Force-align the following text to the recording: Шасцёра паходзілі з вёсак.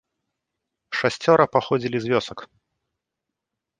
Шасцёра 1.01 1.45
паходзілі 1.55 1.97
з 2.07 2.13
вёсак. 2.15 2.39